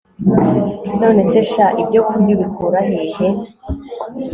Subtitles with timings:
[0.99, 3.27] nonese sha, ibyo kurya ubikurahehe!